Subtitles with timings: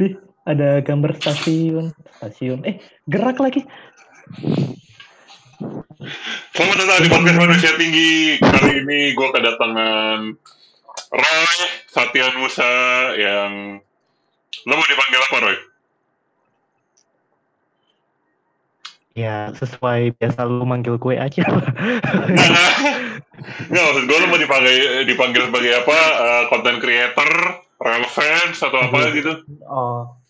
[0.00, 0.16] Dih,
[0.48, 2.64] ada gambar stasiun, stasiun.
[2.64, 3.60] Eh, gerak lagi.
[6.56, 8.40] Selamat datang di podcast manusia tinggi.
[8.40, 10.20] Kali ini gue kedatangan
[11.12, 11.52] Roy
[11.84, 12.72] Satya Nusa
[13.20, 13.76] yang
[14.64, 15.56] lo mau dipanggil apa Roy?
[19.20, 21.44] Ya, sesuai biasa lu manggil gue aja.
[23.68, 25.98] Nggak, maksud gue lo mau dipanggil dipanggil sebagai apa?
[26.24, 29.32] Eh, Content creator, relevant atau apa gitu?
[29.66, 30.20] oh.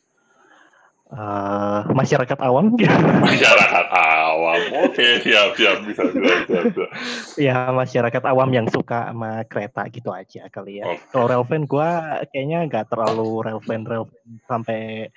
[1.10, 2.70] Eh, masyarakat awam
[3.26, 4.62] Masyarakat awam.
[4.86, 6.58] Oke, siap, siap, bisa, bisa, bisa.
[6.70, 6.86] bisa.
[7.34, 10.86] ya masyarakat awam yang suka sama kereta gitu aja kali ya.
[10.86, 11.02] Oke.
[11.10, 11.90] Kalau relevan gue
[12.30, 15.10] kayaknya nggak terlalu relevan relevan sampai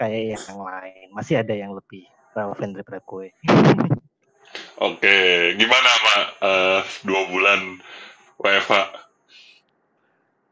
[0.00, 1.06] kayak yang lain.
[1.12, 3.28] Masih ada yang lebih relevan daripada gue.
[4.80, 5.16] Oke,
[5.60, 6.24] gimana Mak?
[6.40, 7.60] Eh, dua bulan
[8.40, 8.72] WFH?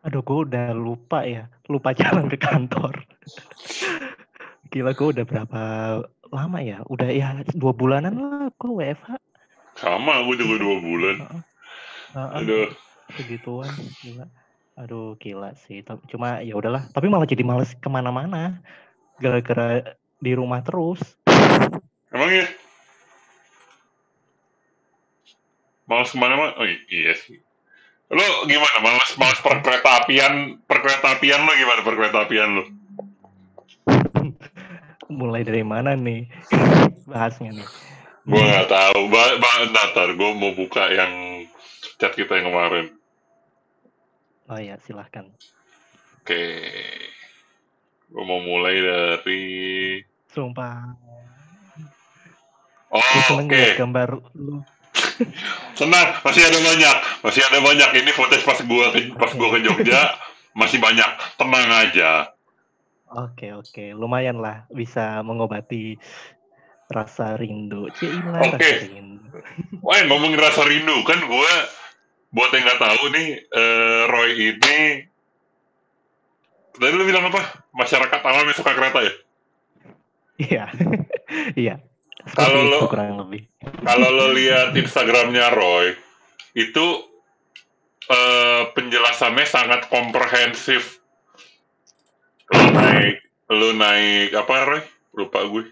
[0.02, 3.06] Aduh, gue udah lupa ya, lupa jalan ke kantor.
[4.74, 5.60] Gila, gue udah berapa
[6.34, 6.82] lama ya?
[6.90, 9.14] Udah ya dua bulanan lah gue WFH.
[9.78, 11.16] Sama, gue juga dua bulan.
[12.18, 12.68] Heeh, Aduh.
[13.14, 13.70] segituan,
[14.02, 14.26] gila.
[14.74, 15.86] Aduh, gila sih.
[16.10, 16.88] Cuma ya udahlah.
[16.90, 18.58] Tapi malah jadi males ke mana-mana.
[19.22, 20.98] Gara-gara di rumah terus.
[22.10, 22.46] Emang ya?
[25.86, 26.58] Males ke mana-mana?
[26.58, 27.38] Oh iya sih.
[28.12, 28.76] Lo gimana?
[28.84, 32.64] Males, males perkereta apian, perkereta apian lo gimana perkereta apian lo?
[35.20, 36.28] Mulai dari mana nih
[37.10, 37.68] bahasnya nih?
[38.28, 39.08] Gue nggak tahu.
[39.08, 41.42] Ba, ba, ntar, gue mau buka yang
[41.96, 42.86] chat kita yang kemarin.
[44.46, 45.26] Oh ya, silahkan.
[46.22, 46.44] Oke.
[48.12, 49.42] Gue mau mulai dari...
[50.30, 50.92] Sumpah.
[52.92, 53.00] Oh,
[53.40, 53.48] oke.
[53.48, 54.60] liat gambar lu.
[55.78, 56.96] Tenang, masih ada banyak.
[57.24, 57.88] Masih ada banyak.
[58.02, 60.02] Ini footage pas gue ke, pas gua ke Jogja.
[60.52, 61.08] Masih banyak.
[61.40, 62.28] Tenang aja.
[63.08, 63.96] Oke, oke.
[63.96, 65.96] Lumayan lah bisa mengobati
[66.92, 67.88] rasa rindu.
[67.88, 68.68] Oke.
[68.84, 69.32] rindu.
[69.86, 71.52] Wah, ngomongin rasa rindu kan gue
[72.32, 74.76] buat yang nggak tahu nih eh, Roy ini
[76.76, 77.64] tadi lu bilang apa?
[77.76, 79.12] Masyarakat awam yang suka kereta ya?
[80.40, 80.64] Iya.
[81.56, 81.80] Iya.
[82.24, 83.42] Kalau Seperti lo- kurang lebih.
[83.82, 85.94] Kalau lo lihat Instagramnya Roy
[86.54, 86.86] itu
[88.06, 91.02] eh, penjelasannya sangat komprehensif.
[92.48, 93.16] Lo naik,
[93.48, 94.82] lo naik apa Roy?
[95.12, 95.66] Lupa gue.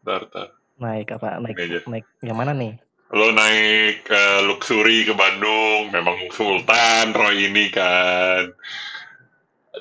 [0.00, 0.48] Bentar, bentar.
[0.76, 1.28] Naik apa?
[1.40, 1.78] Naik Ini aja.
[1.88, 2.76] naik yang mana nih?
[3.10, 8.50] Lo naik eh, luxury ke Bandung, memang Sultan Roy ini kan.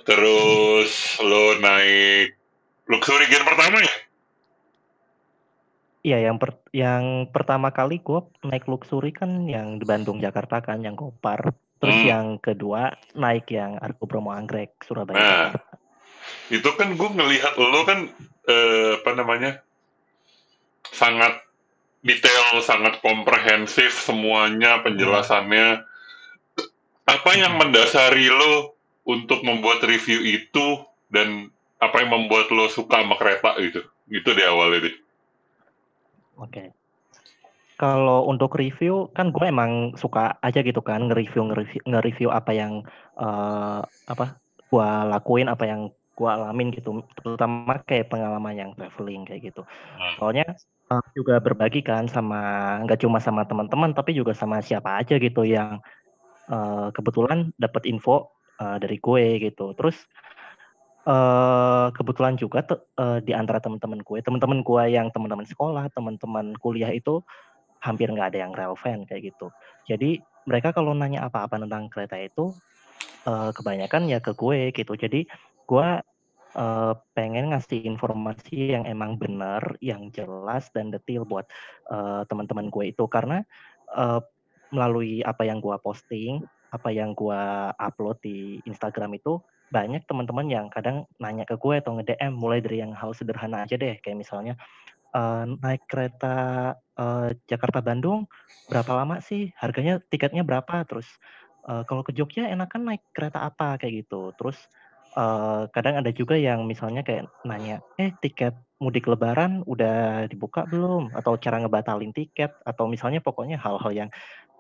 [0.04, 2.36] Terus lo naik
[2.86, 3.94] luxury gen pertama ya?
[6.06, 10.86] Iya, yang per- yang pertama kali gue naik luxury kan yang di Bandung Jakarta kan
[10.86, 11.58] yang Gopar.
[11.82, 12.06] Terus Hmm.
[12.06, 15.18] yang kedua naik yang Argo Bromo Anggrek Surabaya.
[15.18, 15.26] Nah.
[15.50, 15.76] Jakarta.
[16.54, 18.06] Itu kan gue ngelihat lo kan
[18.46, 19.66] eh, apa namanya
[20.94, 21.42] sangat
[22.06, 25.82] detail, sangat komprehensif semuanya penjelasannya.
[27.10, 27.66] Apa yang Hmm.
[27.66, 28.78] mendasari lo
[29.10, 31.50] untuk membuat review itu dan
[31.82, 33.82] apa yang membuat lo suka sama kereta gitu?
[34.06, 35.05] Gitu di awalnya deh.
[36.40, 36.72] Oke.
[37.76, 42.88] Kalau untuk review kan gue emang suka aja gitu kan nge-review nge-review, nge-review apa yang
[43.20, 44.40] eh, apa
[44.72, 45.82] gue lakuin apa yang
[46.16, 49.68] gue alamin gitu terutama kayak pengalaman yang traveling kayak gitu.
[49.68, 50.16] Hmm.
[50.16, 50.48] Soalnya
[50.88, 52.40] eh, juga berbagi kan sama
[52.88, 55.84] nggak cuma sama teman-teman tapi juga sama siapa aja gitu yang
[56.48, 59.76] eh, kebetulan dapat info eh, dari gue gitu.
[59.76, 60.00] Terus
[61.06, 66.54] eh kebetulan juga te- eh, di antara teman-teman gue, teman-teman gue yang teman-teman sekolah, teman-teman
[66.58, 67.22] kuliah itu
[67.84, 69.54] hampir nggak ada yang relevan kayak gitu.
[69.90, 72.58] Jadi mereka kalau nanya apa-apa tentang kereta itu
[73.28, 74.94] eh, kebanyakan ya ke gue gitu.
[74.98, 75.26] Jadi
[75.70, 75.88] gue
[76.58, 81.46] eh, pengen ngasih informasi yang emang benar, yang jelas dan detail buat
[81.92, 83.44] eh, teman-teman gue itu karena
[83.96, 84.22] eh,
[84.74, 86.44] melalui apa yang gue posting,
[86.74, 87.42] apa yang gue
[87.80, 89.40] upload di Instagram itu
[89.74, 93.76] banyak teman-teman yang kadang nanya ke gue atau nge-DM mulai dari yang hal sederhana aja
[93.76, 94.54] deh kayak misalnya
[95.16, 96.36] eh, naik kereta
[96.98, 98.30] eh, Jakarta Bandung
[98.70, 99.54] berapa lama sih?
[99.58, 100.86] Harganya tiketnya berapa?
[100.86, 101.08] Terus
[101.70, 103.78] eh, kalau ke Jogja enakan naik kereta apa?
[103.82, 104.34] Kayak gitu.
[104.38, 104.58] Terus
[105.18, 111.14] eh, kadang ada juga yang misalnya kayak nanya eh tiket mudik lebaran udah dibuka belum?
[111.16, 112.54] Atau cara ngebatalin tiket?
[112.66, 114.10] Atau misalnya pokoknya hal-hal yang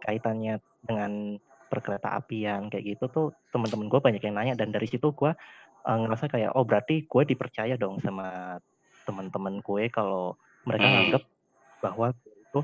[0.05, 5.11] kaitannya dengan perkereta apian kayak gitu tuh teman-teman gue banyak yang nanya dan dari situ
[5.15, 5.31] gue
[5.87, 8.57] eh, ngerasa kayak oh berarti gue dipercaya dong sama
[9.07, 10.93] teman-teman gue kalau mereka Hmm.
[10.93, 11.23] nganggep
[11.83, 12.59] bahwa itu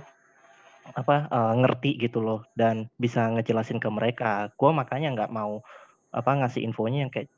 [0.98, 5.62] apa eh, ngerti gitu loh dan bisa ngejelasin ke mereka gue makanya nggak mau
[6.14, 7.30] apa ngasih infonya yang kayak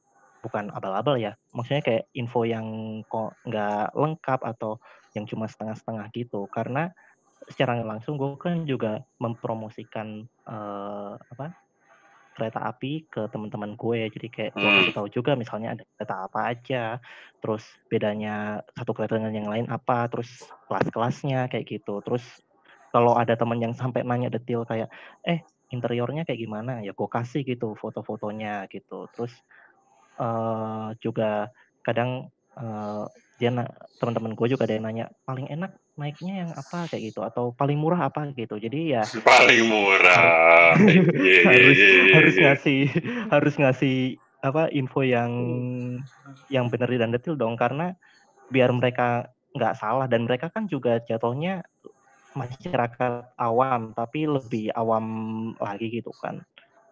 [0.46, 2.68] bukan abal-abal ya, maksudnya kayak info yang
[3.10, 4.78] kok nggak lengkap atau
[5.18, 6.46] yang cuma setengah-setengah gitu.
[6.54, 6.94] Karena
[7.50, 11.52] secara langsung gue kan juga mempromosikan uh, apa
[12.34, 14.10] kereta api ke teman-teman gue.
[14.10, 14.78] Jadi kayak gue Hmm.
[14.82, 16.84] kasih tahu juga misalnya ada kereta apa aja
[17.40, 22.02] terus bedanya satu kereta dengan yang lain apa terus kelas-kelasnya kayak gitu.
[22.02, 22.26] Terus
[22.90, 24.90] kalau ada teman yang sampai nanya detail kayak
[25.26, 26.82] eh interiornya kayak gimana?
[26.82, 29.10] Ya gue kasih gitu foto-fotonya gitu.
[29.14, 29.34] Terus
[30.18, 31.54] uh, juga
[31.86, 33.06] kadang uh,
[33.38, 33.50] dia
[33.98, 36.86] teman-teman gue juga ada yang nanya paling enak naiknya yang apa?
[36.90, 38.30] Kayak gitu atau paling murah apa?
[38.34, 38.62] gitu.
[38.62, 40.78] Jadi ya Paling murah.
[40.78, 42.44] Harus iya, iya, harus iya.
[42.50, 42.82] ngasih
[43.34, 43.98] harus ngasih
[44.44, 45.32] apa info yang
[46.52, 47.58] yang benar dan detail dong.
[47.58, 47.92] Karena
[48.54, 51.62] biar mereka nggak salah dan mereka kan juga jatuhnya
[52.34, 55.06] masyarakat awam tapi lebih awam
[55.58, 56.42] lagi gitu kan.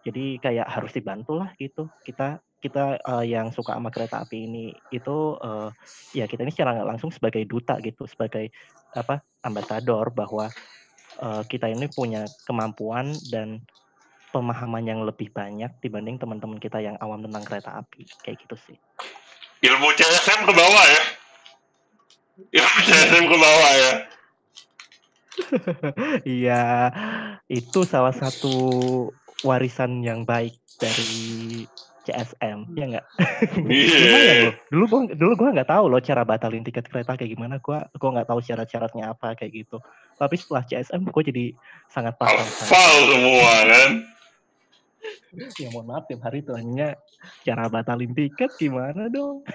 [0.02, 1.86] Jadi kayak harus dibantu lah gitu.
[2.02, 5.74] Kita kita uh, yang suka sama kereta api ini itu uh,
[6.14, 8.54] ya kita ini secara nggak langsung sebagai duta gitu sebagai
[8.94, 10.46] apa ambasador bahwa
[11.18, 13.58] uh, kita ini punya kemampuan dan
[14.30, 18.76] pemahaman yang lebih banyak dibanding teman-teman kita yang awam tentang kereta api kayak gitu sih.
[19.62, 21.02] Ilmu CSM ke bawah ya.
[22.62, 23.92] Ilmu CSM ke bawah ya.
[26.28, 26.64] Iya,
[27.48, 28.54] itu salah satu
[29.42, 31.66] warisan yang baik dari
[32.02, 33.06] CSM, ya nggak?
[33.70, 33.98] Iya.
[33.98, 34.54] Lumayan loh.
[34.68, 37.62] Dulu gua dulu gua nggak tahu loh cara batalin tiket kereta kayak gimana.
[37.62, 39.78] Gua gua nggak tahu syarat-syaratnya apa kayak gitu.
[40.18, 41.54] Tapi setelah CSM gua jadi
[41.86, 42.42] sangat paham.
[42.42, 43.90] Hafal semua kan.
[45.58, 46.94] Ya mohon maaf tiap hari tuh hanya
[47.46, 49.46] cara batalin tiket gimana dong?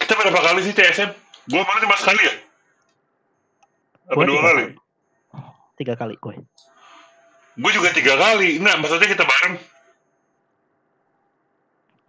[0.00, 1.10] Kita berapa kali sih CSM?
[1.52, 2.34] Gua malah cuma sekali ya?
[4.08, 4.64] Apa Gua dua kali?
[5.76, 6.36] Tiga kali gue.
[7.58, 8.56] Gue juga tiga kali.
[8.60, 9.56] Nah, maksudnya kita bareng.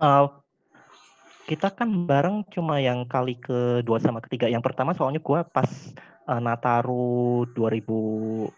[0.04, 0.28] Uh,
[1.48, 4.52] kita kan bareng cuma yang kali kedua sama ketiga.
[4.52, 5.72] Yang pertama soalnya gue pas
[6.28, 8.52] uh, Nataru 2016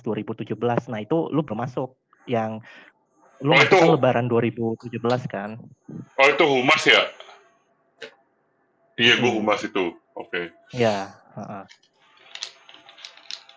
[0.00, 0.88] 2017.
[0.88, 1.96] Nah, itu lu belum masuk.
[2.24, 2.64] Yang
[3.44, 5.60] lu Oh, masuk itu- lebaran 2017 kan?
[6.16, 7.02] Oh, itu humas ya?
[8.96, 9.40] Iya, gue Hmm.
[9.40, 9.92] humas itu.
[10.12, 10.48] Oke.
[10.72, 11.64] Ya, heeh.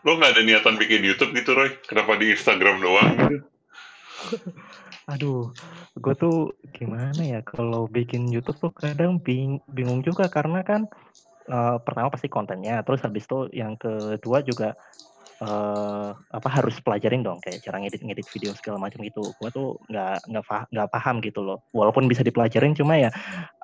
[0.04, 1.72] Lo nggak ada niatan bikin YouTube gitu, Roy?
[1.84, 3.38] Kenapa di Instagram doang gitu?
[5.06, 5.54] Aduh,
[6.02, 10.90] gue tuh gimana ya kalau bikin YouTube tuh kadang bing bingung juga karena kan
[11.50, 14.76] eh, pertama pasti kontennya, terus habis itu yang kedua juga
[15.44, 19.34] eh apa harus pelajarin dong kayak cara ngedit-ngedit video segala macam gitu.
[19.40, 20.44] Gue tuh nggak nggak
[20.74, 21.60] nggak paham gitu loh.
[21.76, 23.12] Walaupun bisa dipelajarin, cuma ya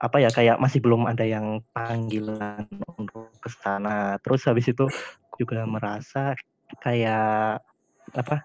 [0.01, 2.67] apa ya kayak masih belum ada yang panggilan
[2.99, 4.17] untuk ke sana.
[4.25, 4.91] Terus habis itu
[5.39, 6.35] juga merasa
[6.83, 7.61] kayak
[8.15, 8.35] apa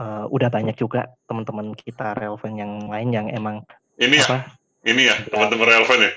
[0.00, 3.62] eh, udah banyak juga teman-teman kita relevan yang lain yang emang
[3.94, 4.38] Ini ya, apa?
[4.84, 6.12] Ini ya, teman-teman relevan ya.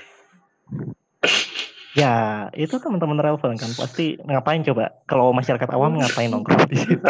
[1.94, 2.14] ya
[2.58, 3.70] itu teman-teman relevan kan.
[3.74, 4.98] Pasti ngapain coba?
[5.06, 6.98] Kalau masyarakat awam ngapain nongkrong di situ.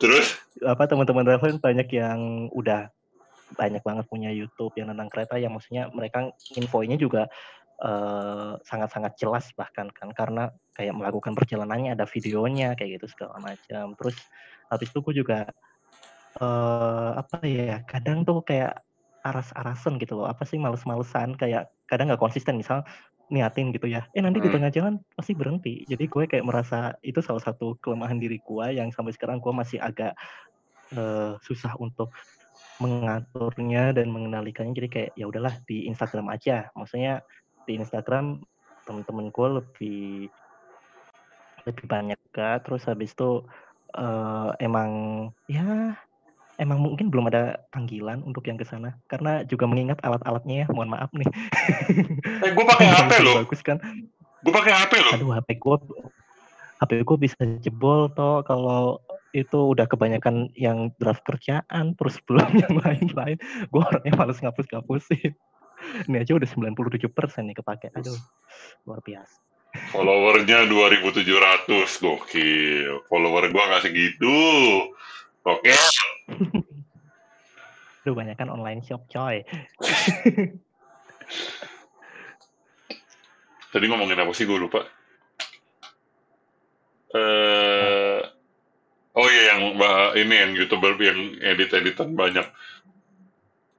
[0.00, 0.26] Terus,
[0.64, 2.88] apa teman-teman relevan banyak yang udah
[3.56, 6.28] banyak banget punya YouTube yang tentang kereta yang maksudnya mereka
[6.58, 7.32] infonya juga
[7.84, 13.94] eh, sangat-sangat jelas bahkan kan karena kayak melakukan perjalanannya ada videonya kayak gitu segala macam.
[13.98, 14.16] Terus
[14.72, 15.48] habis itu gue juga
[16.38, 18.84] eh apa ya kadang tuh kayak
[19.26, 20.26] aras-arasan gitu loh.
[20.30, 22.84] Apa sih males-malesan kayak kadang nggak konsisten misal
[23.28, 24.52] niatin gitu ya eh nanti di Hmm.
[24.52, 25.84] tengah jalan pasti berhenti.
[25.90, 29.78] Jadi gue kayak merasa itu salah satu kelemahan diri gue yang sampai sekarang gue masih
[29.82, 30.14] agak
[30.96, 32.12] eh, susah untuk
[32.82, 34.74] mengaturnya dan mengendalikannya.
[34.76, 36.70] Jadi kayak ya udahlah di Instagram aja.
[36.78, 37.22] Maksudnya
[37.68, 38.40] di Instagram
[38.88, 40.32] temen-temen gue lebih
[41.68, 43.44] lebih banyak juga terus habis itu
[43.92, 44.90] eh, emang
[45.44, 45.92] ya
[46.58, 48.98] emang mungkin belum ada panggilan untuk yang ke sana.
[49.06, 51.26] Karena juga mengingat alat-alatnya ya mohon maaf nih.
[52.44, 53.34] Eh gue pakai HP loh.
[53.46, 53.78] bagus kan.
[54.42, 55.12] Gue pakai HP loh.
[55.14, 55.76] aduh HP gue
[56.82, 58.42] HP gue bisa jebol toh.
[58.42, 58.98] Kalau
[59.36, 63.36] itu udah kebanyakan yang draft kerjaan terus belum yang lain-lain
[63.68, 65.36] gue orangnya males ngapus-ngapusin
[66.08, 67.04] ini aja udah 97%
[67.48, 68.18] nih kepake aduh
[68.86, 71.68] luar biasa Followernya 2.700,
[72.00, 73.04] gokil.
[73.04, 74.40] Follower gue nggak segitu.
[75.44, 75.76] Oke.
[78.08, 79.44] Aduh banyak kan online shop coy
[83.68, 84.80] Tadi ngomongin apa sih gue lupa.
[87.12, 88.20] Eh,
[89.12, 92.48] oh iya yang bah- ini yang youtuber yang edit-editan banyak.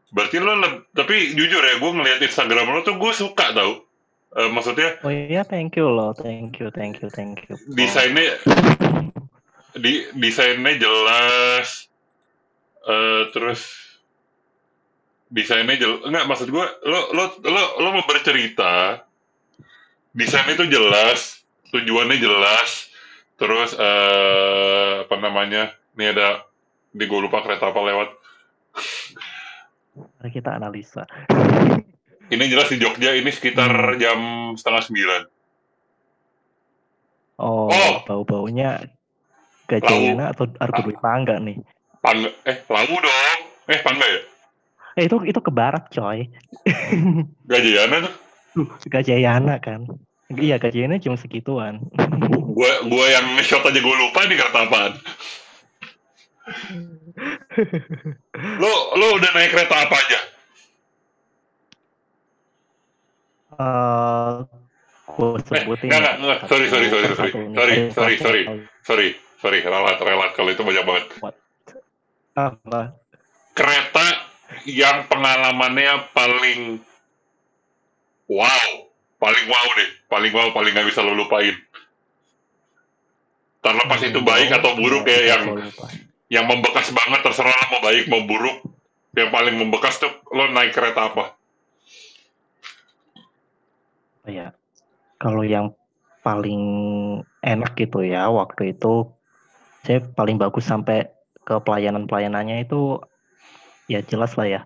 [0.10, 0.58] Berarti lo
[0.98, 3.86] tapi jujur ya gue ngeliat Instagram lo tuh gue suka tau.
[4.30, 8.38] Eh, maksudnya oh iya thank you loh thank you thank you thank you desainnya
[9.74, 11.90] di desainnya jelas.
[12.86, 13.90] Eh, terus
[15.30, 19.06] desainnya jel enggak maksud gue lo lo lo lo mau bercerita
[20.10, 22.90] desainnya itu jelas tujuannya jelas
[23.38, 26.50] terus eh apa namanya ini ada
[26.90, 28.10] di gue lupa kereta apa lewat
[30.00, 31.04] Mari kita analisa.
[32.30, 33.98] ini jelas di Jogja ini sekitar Hmm.
[33.98, 34.20] jam
[34.54, 35.22] setengah sembilan
[37.38, 37.96] Oh, Oh.
[38.04, 38.84] bau-baunya
[39.66, 41.58] Gajayana atau Argo Dwi Pangga nih.
[42.00, 44.20] Pangga eh Lawu dong eh Pangga ya
[44.94, 46.28] Eh itu itu ke barat coy.
[47.50, 48.14] Gajayana tuh
[48.86, 49.86] Gajayana kan.
[50.30, 51.80] Iya Gajayana cuma segituan.
[52.50, 54.92] gue gue yang nge-shot aja gue lupa nih kereta apaan
[58.62, 60.20] lo lo udah naik kereta apa aja
[63.60, 64.36] Eh,
[65.04, 65.92] gue sebutin.
[65.92, 66.40] enggak, enggak, enggak.
[66.48, 67.32] Sorry, sorry, sorry, sorry.
[67.34, 68.44] Sorry, Eh, sorry, sorry.
[68.88, 69.10] sorry
[69.40, 71.06] sorry relat relat kalau itu banyak banget
[72.36, 72.82] Apa?
[73.56, 74.08] kereta
[74.68, 76.80] yang pengalamannya paling
[78.28, 78.68] wow
[79.20, 81.56] paling wow deh paling wow paling nggak bisa lo lupain
[83.60, 85.44] terlepas itu baik atau buruk ya bisa yang.
[86.30, 88.62] Yang membekas banget terserah mau baik mau buruk.
[89.18, 91.34] Yang paling membekas tuh lo naik kereta apa?
[94.30, 94.54] Ya,
[95.18, 95.74] kalau yang
[96.22, 96.62] paling
[97.42, 99.10] enak gitu ya waktu itu
[99.82, 101.10] saya paling bagus sampai
[101.42, 103.02] ke pelayanan pelayanannya itu
[103.90, 104.62] ya jelas lah ya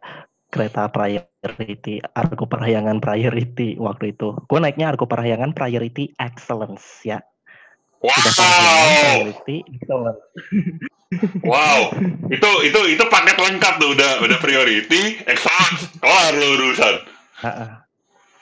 [0.52, 4.36] kereta priority Argo Parahyangan priority waktu itu.
[4.52, 7.24] Gue naiknya Argo Parahyangan priority excellence ya
[8.04, 10.22] wow priority excellence
[11.42, 11.80] wow
[12.28, 16.96] itu itu itu paket lengkap tuh udah udah priority excellence kelar lo urusan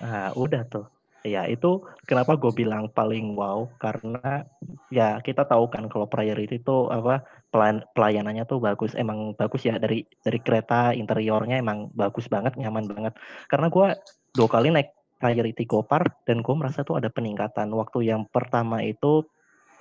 [0.01, 0.85] Nah, udah tuh.
[1.21, 4.41] Ya, itu kenapa gue bilang paling wow karena
[4.89, 7.21] ya kita tahu kan kalau priority itu apa
[7.53, 12.89] pelayan- pelayanannya tuh bagus, emang bagus ya dari dari kereta interiornya emang bagus banget, nyaman
[12.89, 13.13] banget.
[13.45, 13.87] Karena gue
[14.33, 14.89] dua kali naik
[15.21, 17.69] priority Gopar dan gue merasa tuh ada peningkatan.
[17.69, 19.21] Waktu yang pertama itu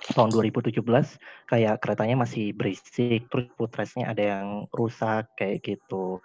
[0.01, 0.81] tahun 2017
[1.49, 6.17] kayak keretanya masih berisik, terus footrestnya ada yang rusak kayak gitu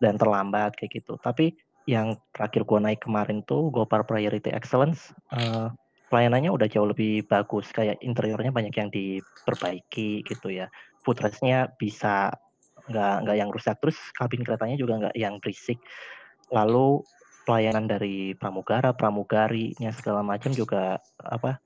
[0.00, 1.20] dan terlambat kayak gitu.
[1.20, 1.52] Tapi
[1.84, 5.68] yang terakhir gue naik kemarin tuh Gopar Priority Excellence eh,
[6.12, 10.68] pelayanannya udah jauh lebih bagus kayak interiornya banyak yang diperbaiki gitu ya
[11.02, 12.30] footrestnya bisa
[12.92, 15.80] nggak nggak yang rusak terus kabin keretanya juga nggak yang berisik
[16.52, 17.00] lalu
[17.48, 21.58] pelayanan dari pramugara pramugarinya segala macam juga apa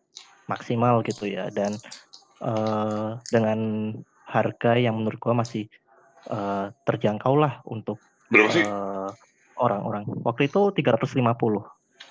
[0.46, 1.74] maksimal gitu ya dan
[2.42, 3.58] eh, dengan
[4.26, 5.64] harga yang menurut gue masih
[6.30, 9.10] eh, terjangkau lah untuk berapa sih eh,
[9.56, 10.04] orang-orang.
[10.22, 11.22] Waktu itu 350.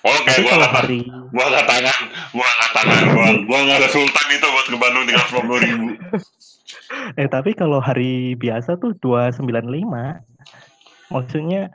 [0.06, 1.00] oke gua kalau angkat hari
[1.34, 1.98] gua angkat tangan
[2.30, 5.86] gua angkat tangan gua gua nggak ada sultan itu buat ke Bandung tiga ratus ribu
[7.20, 9.46] eh tapi kalau hari biasa tuh 295.
[11.06, 11.70] Maksudnya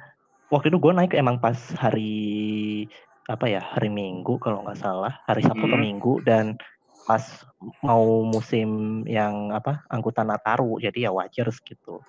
[0.52, 2.86] waktu itu gue naik emang pas hari
[3.34, 5.80] apa ya hari Minggu kalau nggak salah hari Sabtu Hmm.
[5.80, 6.60] Minggu dan
[7.08, 7.24] pas
[7.82, 12.00] mau musim yang apa angkutan Nataru jadi ya wajar segitu.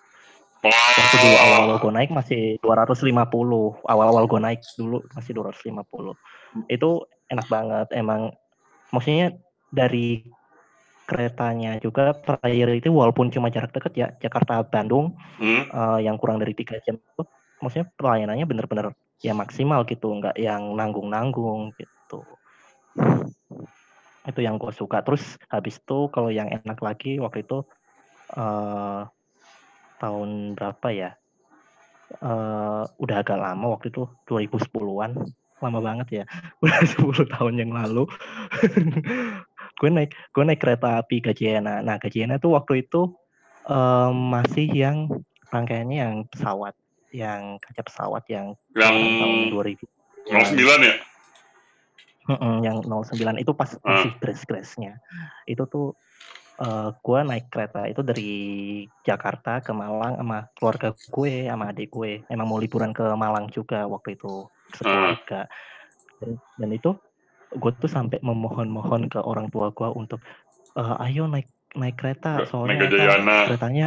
[0.62, 3.82] Waktu dulu awal-awal gue naik masih 250.
[3.82, 6.14] Awal-awal gue naik dulu masih 250.
[6.70, 7.90] Itu enak banget.
[7.98, 8.30] Emang
[8.94, 9.34] maksudnya
[9.74, 10.22] dari
[11.02, 15.62] keretanya juga priority walaupun cuma jarak dekat ya Jakarta Bandung hmm?
[15.66, 17.26] eh, yang kurang dari tiga jam itu
[17.58, 22.20] maksudnya pelayanannya bener-bener ya maksimal gitu nggak yang nanggung-nanggung gitu.
[24.26, 25.06] Itu yang gue suka.
[25.06, 27.62] Terus habis itu kalau yang enak lagi waktu itu
[28.34, 29.02] eh
[30.02, 31.10] tahun berapa ya?
[32.18, 35.14] Eh udah agak lama waktu itu 2010-an
[35.62, 36.24] lama banget ya.
[36.66, 38.10] Udah 10 tahun yang lalu.
[39.78, 43.18] Gue naik gue naik kereta api Gajayana nah Gajayana tuh waktu itu
[43.66, 45.10] eh, masih yang
[45.50, 46.74] rangkaiannya yang pesawat
[47.12, 49.84] yang kaca pesawat yang yang tahun 2000
[50.26, 50.96] 09 ya
[52.22, 53.98] Mm-mm, yang 09 itu pas Ah.
[53.98, 55.02] masih grace-grace-nya.
[55.44, 55.98] Itu tuh
[56.54, 58.30] eh gua naik kereta itu dari
[59.02, 62.22] Jakarta ke Malang sama keluarga gue sama adik gue.
[62.30, 65.50] Emang mau liburan ke Malang juga waktu itu sekeluarga.
[66.22, 66.94] Dan, dan itu
[67.50, 70.22] gue tuh sampai memohon-mohon ke orang tua gue untuk
[70.78, 73.86] "Eh, ayo naik naik kereta soalnya Gajayana keretanya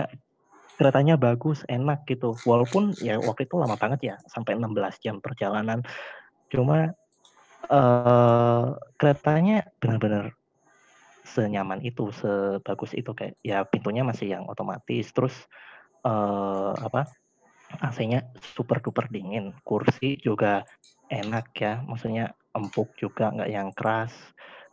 [0.75, 2.39] keretanya bagus enak gitu.
[2.43, 5.81] Walaupun ya waktu itu lama banget ya sampai 16 jam perjalanan.
[6.51, 6.91] Cuma
[7.65, 8.65] eh
[8.99, 10.35] keretanya benar-benar
[11.25, 13.11] senyaman itu sebagus itu.
[13.15, 15.09] Kayak ya pintunya masih yang otomatis.
[15.15, 15.35] Terus
[16.05, 17.07] eh apa
[17.81, 19.55] AC-nya super duper dingin.
[19.63, 20.67] Kursi juga
[21.09, 21.81] enak ya.
[21.87, 24.13] Maksudnya empuk juga nggak yang keras.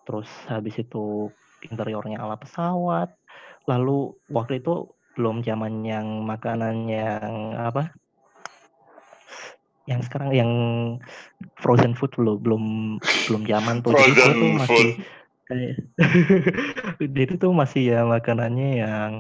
[0.03, 1.31] Terus habis itu
[1.63, 3.15] interiornya ala pesawat.
[3.71, 7.93] Lalu waktu itu belum zaman yang makanan yang apa
[9.91, 10.53] yang sekarang yang
[11.59, 12.65] frozen food belum belum
[13.29, 13.93] belum zaman tuh.
[13.93, 14.89] Frozen gua tuh masih
[15.43, 15.75] kayak
[17.19, 19.11] jadi tuh masih ya makanannya yang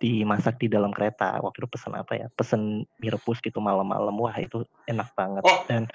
[0.00, 1.40] dimasak di dalam kereta.
[1.40, 2.26] Waktu itu pesen apa ya?
[2.32, 4.16] Pesen mie rebus gitu malam-malam.
[4.16, 5.44] Wah, itu enak banget.
[5.44, 5.64] Oh.
[5.68, 5.88] Dan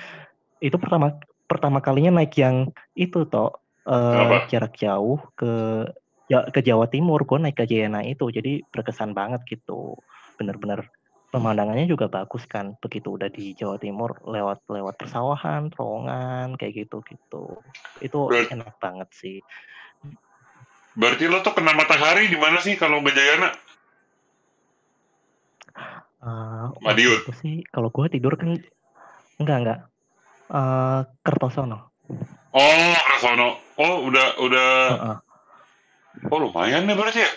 [0.62, 1.18] itu pertama
[1.50, 3.58] pertama kalinya naik yang itu toh
[3.90, 4.46] eh, Apa?
[4.48, 5.86] jarak jauh ke
[6.32, 7.28] ke Jawa Timur.
[7.28, 8.32] Gue naik ke Jayana itu.
[8.32, 10.00] Jadi berkesan banget gitu.
[10.40, 10.88] Bener-bener
[11.32, 17.00] pemandangannya juga bagus kan begitu udah di Jawa Timur lewat lewat persawahan, terowongan kayak gitu
[17.08, 17.64] gitu.
[18.04, 19.40] Itu Berat- enak banget sih.
[20.92, 23.00] Berarti lo tuh kena matahari di mana sih kalau?
[26.22, 27.20] Eh, waktu Madiun.
[27.26, 28.54] itu sih kalau gue tidur kan
[29.42, 29.80] enggak enggak
[30.54, 31.96] eh Kertosono.
[32.52, 33.58] Oh, Rasono.
[33.80, 34.70] Oh, udah udah.
[35.00, 35.18] Heeh.
[36.28, 37.32] Oh, lumayan ya berarti ya.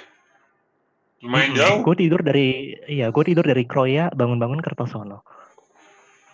[1.23, 1.81] Lumayan jauh.
[1.87, 5.23] Gue tidur dari iya gue tidur dari Kroya bangun-bangun Kertosono.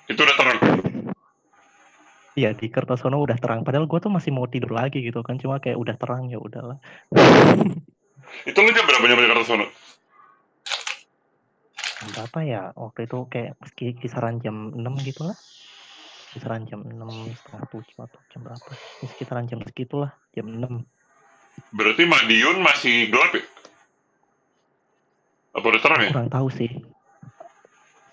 [0.09, 0.59] Itu udah terang.
[2.35, 3.63] Iya di Kertosono udah terang.
[3.63, 5.39] Padahal gue tuh masih mau tidur lagi gitu kan.
[5.39, 6.81] Cuma kayak udah terang ya udahlah.
[8.49, 9.27] Itu lo jam berapa nyampe?
[9.27, 9.61] Jam
[12.01, 15.37] Berapa ya waktu itu kayak kisaran jam 6 gitu lah.
[16.33, 16.97] Kisaran jam 6
[17.37, 18.71] setengah tujuh atau jam berapa?
[19.03, 20.81] Ya, sekitaran jam segitulah jam 6.
[21.71, 23.45] Berarti Madiun masih gelap ya?
[25.57, 26.11] Apa udah terang ya?
[26.14, 26.71] Kurang tahu sih.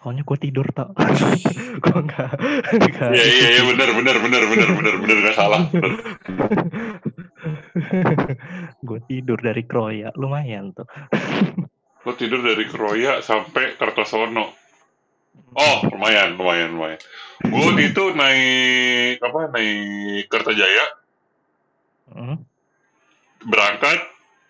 [0.02, 0.92] Soalnya gue tidur tau.
[1.84, 2.32] gue enggak.
[2.74, 5.62] enggak Iya iya iya benar benar benar benar benar benar nggak salah.
[8.88, 10.88] Gue tidur dari Kroya lumayan tuh.
[12.06, 14.54] Lo tidur dari Kroya sampai Kertosono.
[15.58, 17.00] Oh, lumayan, lumayan, lumayan.
[17.46, 19.40] Gue itu naik apa?
[19.54, 20.86] Naik Kertajaya,
[22.08, 22.40] Hmm.
[23.48, 23.98] Berangkat,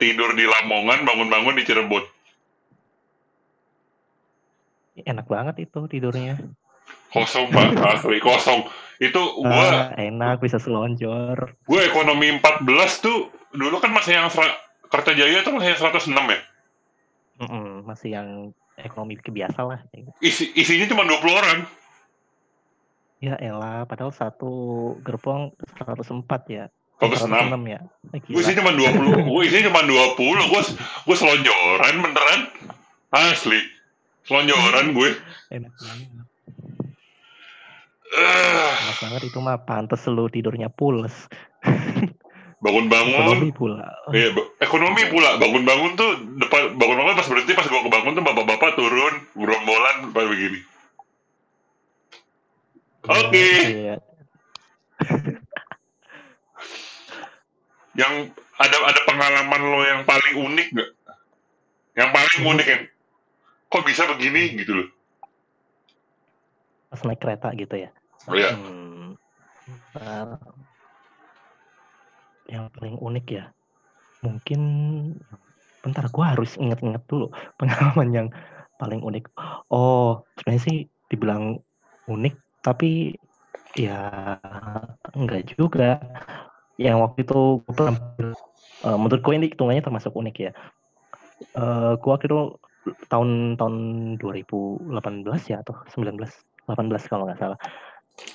[0.02, 2.04] tidur di Lamongan, bangun-bangun di Cirebon.
[4.98, 6.42] Enak banget itu tidurnya.
[7.14, 8.66] Kosong pak, asli kosong.
[8.98, 11.54] Itu gue, Ah, enak bisa selonjor.
[11.54, 14.30] gue ekonomi 14 tuh dulu kan masih yang
[14.88, 16.40] Kertajaya tuh masih yang 106 ya.
[17.38, 18.28] Mm-mm, masih yang
[18.80, 19.80] ekonomi kebiasa lah.
[20.24, 21.60] Isi, isinya cuma 20 orang.
[23.18, 24.50] Ya elah, padahal satu
[25.02, 26.66] gerbong 104 ya.
[26.98, 27.30] 106.
[27.30, 27.80] 106 ya.
[28.14, 30.18] Eh, Gue isinya cuma 20, gue isinya cuma 20.
[30.50, 30.62] Gue
[31.06, 32.42] gue selonjoran beneran.
[33.14, 33.62] Asli.
[34.26, 35.10] Selonjoran gue.
[35.54, 36.10] Enak banget.
[38.18, 41.14] Eh, Enak banget itu mah pantes lu tidurnya pules.
[42.66, 43.14] bangun-bangun.
[43.14, 43.86] Ekonomi pula.
[44.10, 45.38] Iya, ekonomi pula.
[45.38, 50.60] Bangun-bangun tuh depan bangun-bangun pas berhenti pas gua kebangun tuh bapak-bapak turun gerombolan pas begini.
[53.08, 53.48] Oke.
[53.70, 53.96] Iya.
[57.98, 60.92] Yang ada ada pengalaman lo yang paling unik nggak?
[61.98, 62.50] Yang paling Hmm.
[62.54, 62.84] unik yang
[63.68, 64.88] kok bisa begini gitu loh.
[66.94, 67.90] Pas naik kereta gitu ya.
[68.30, 68.54] Oh iya.
[68.54, 69.18] Hmm,
[72.48, 73.52] yang paling unik ya,
[74.24, 74.62] mungkin
[75.84, 78.28] bentar gua harus inget-inget dulu pengalaman yang
[78.80, 79.28] paling unik.
[79.74, 80.78] Oh, sebenarnya sih
[81.12, 81.60] dibilang
[82.08, 83.20] unik, tapi
[83.76, 84.00] ya
[85.12, 86.00] enggak juga.
[86.78, 87.98] Yang waktu itu gua pernah,
[88.86, 90.52] eh, menurut gue ini hitungannya termasuk unik ya.
[91.58, 92.40] Eh, gua waktu itu
[93.12, 93.76] tahun tahun
[94.22, 96.32] 2018 ya atau 19,
[96.70, 97.60] 18 kalau nggak salah.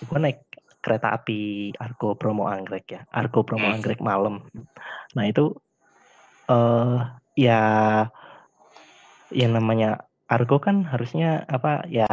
[0.02, 0.44] Gue naik
[0.82, 3.78] kereta api Argo Bromo Anggrek ya, Argo Bromo Hmm.
[3.78, 4.42] Anggrek malam.
[5.14, 5.54] Nah itu
[6.50, 6.98] eh
[7.38, 7.62] ya
[9.32, 12.10] yang namanya Argo kan harusnya apa ya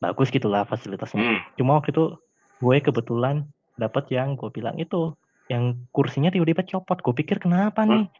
[0.00, 1.20] bagus gitulah fasilitasnya.
[1.20, 1.38] Hmm.
[1.58, 2.16] Cuma waktu itu
[2.62, 3.44] gue kebetulan
[3.76, 5.12] dapat yang gue bilang itu
[5.46, 6.98] yang kursinya tiba-tiba copot.
[7.02, 8.10] Gue pikir kenapa nih?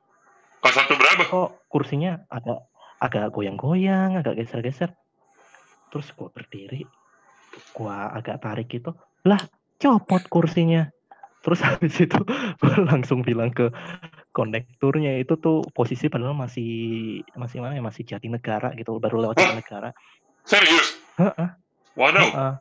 [0.62, 1.22] Kelas satu berapa?
[1.26, 2.70] Kok kursinya agak
[3.02, 4.94] agak goyang-goyang, agak geser-geser.
[5.90, 6.82] Terus gue berdiri,
[7.54, 8.94] gue agak tarik gitu,
[9.26, 9.38] lah
[9.78, 10.90] copot kursinya.
[11.44, 12.18] Terus habis itu
[12.58, 13.70] gue langsung bilang ke
[14.34, 19.90] kondekturnya itu tuh posisi padahal masih masih mana ya masih Jatinegara gitu baru lewat Jatinegara.
[20.42, 20.98] Serius?
[21.18, 21.48] Heeh.
[21.96, 22.22] Waduh.
[22.22, 22.54] Heeh.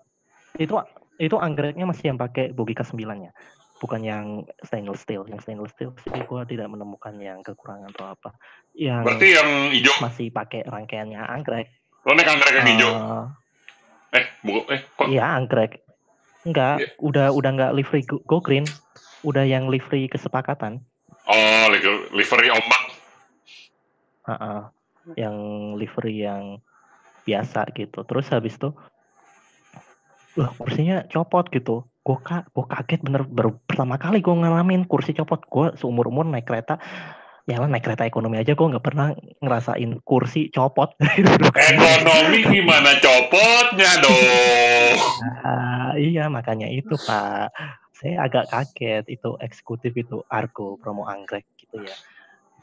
[0.56, 0.71] itu
[1.19, 3.36] itu anggreknya masih yang pakai bogi K9 nya
[3.75, 4.25] bukan yang
[4.63, 8.29] stainless steel yang stainless steel sih gue tidak menemukan yang kekurangan atau apa
[8.71, 9.93] yang Berarti yang hijau.
[9.99, 11.67] masih pakai rangkaiannya anggrek
[12.05, 12.91] Lo naik anggrek yang hijau.
[12.91, 13.25] Eh,
[14.15, 15.83] Eh, bu, eh kok iya anggrek
[16.41, 16.88] enggak Iya.
[17.03, 18.63] udah udah enggak livery go, go green
[19.21, 20.79] udah yang livery kesepakatan
[21.25, 22.83] Oh, li- livery ombak.
[24.25, 24.61] Heeh.
[25.13, 25.38] yang
[25.77, 26.43] livery yang
[27.21, 28.73] biasa gitu terus habis itu
[30.33, 35.11] lah kursinya copot gitu gue ka gue kaget bener baru pertama kali gue ngalamin kursi
[35.11, 35.43] copot.
[35.51, 36.79] Gue seumur umur naik kereta
[37.43, 39.11] ya lah naik kereta ekonomi aja gue nggak pernah
[39.43, 40.95] ngerasain kursi copot.
[41.75, 44.95] Ekonomi gimana copotnya dong?
[45.43, 47.51] Nah, iya makanya itu pak.
[47.91, 51.95] Saya agak kaget itu eksekutif itu Argo promo anggrek gitu ya.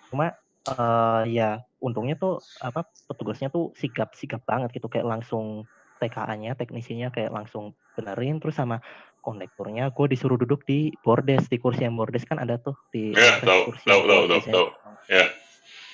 [0.09, 0.33] Cuma
[0.73, 4.89] uh, ya untungnya tuh apa petugasnya tuh sigap sigap banget gitu.
[4.89, 5.69] Kayak langsung
[6.01, 8.81] TKA-nya teknisinya kayak langsung benerin terus sama
[9.23, 12.27] konektornya gue disuruh duduk di bordes di kursi yang bordes.
[12.27, 14.67] Kan ada tuh di ya, tahu, kursi tahu, tahu, tahu, tahu.
[15.07, 15.25] ya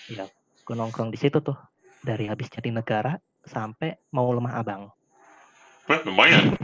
[0.08, 0.24] ya
[0.64, 1.56] gue nongkrong di situ tuh
[2.00, 4.82] dari habis jadi negara sampai mau lemah abang.
[5.88, 6.44] Eh, lumayan.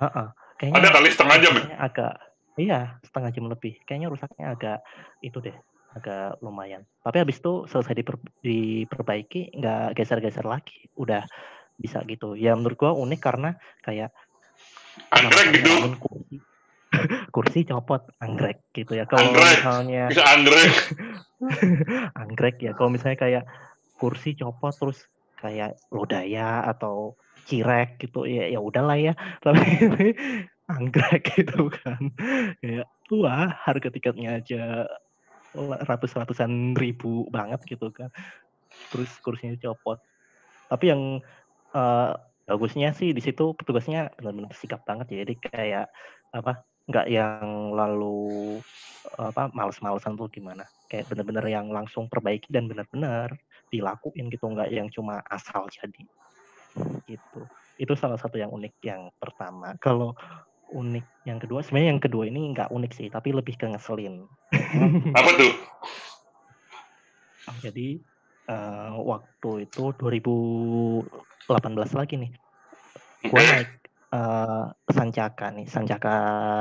[0.00, 0.28] Uh -uh.
[0.56, 1.66] Kayaknya ada kali setengah jam ya?
[1.76, 2.12] agak
[2.56, 3.76] iya setengah jam lebih.
[3.84, 4.78] Kayaknya rusaknya agak
[5.20, 5.52] itu deh
[5.92, 6.88] agak lumayan.
[7.04, 10.88] Tapi habis itu selesai diper, diperbaiki nggak geser-geser lagi.
[10.96, 11.20] Udah
[11.76, 12.32] bisa gitu.
[12.32, 14.08] Ya menurut gua unik karena kayak
[15.10, 15.72] anggrek gitu.
[15.98, 16.36] kursi,
[17.34, 19.04] kursi copot anggrek gitu ya.
[19.06, 19.58] Kalau anggrek.
[19.60, 20.74] misalnya bisa anggrek.
[22.20, 22.72] Anggrek ya.
[22.76, 23.44] Kalau misalnya kayak
[23.96, 25.08] kursi copot terus
[25.40, 27.16] kayak lodaya atau
[27.48, 29.16] cirek gitu ya ya udahlah ya.
[29.40, 30.12] Tapi
[30.68, 32.12] anggrek gitu kan.
[32.60, 34.86] Kayak wah harga tiketnya aja
[35.88, 38.12] ratus-ratusan ribu banget gitu kan.
[38.92, 39.98] Terus kursinya copot.
[40.70, 41.02] Tapi yang
[41.74, 42.14] uh,
[42.50, 45.16] bagusnya sih di situ petugasnya benar-benar sikap banget ya.
[45.22, 45.86] Jadi kayak
[46.34, 48.58] apa nggak yang lalu
[49.14, 50.66] apa males-malesan tuh gimana.
[50.90, 53.30] Kayak benar-benar yang langsung perbaiki dan benar-benar
[53.70, 56.02] dilakuin gitu nggak yang cuma asal jadi.
[57.06, 57.40] Gitu.
[57.78, 59.78] Itu salah satu yang unik yang pertama.
[59.78, 60.18] Kalau
[60.70, 64.26] unik yang kedua sebenarnya yang kedua ini nggak unik sih tapi lebih ke ngeselin.
[65.14, 65.54] Apa tuh?
[67.62, 68.02] Jadi
[68.50, 71.06] uh, waktu itu 2018
[71.94, 72.32] lagi nih.
[73.30, 73.70] Gue naik
[74.10, 76.14] uh, Sancaka nih, Sancaka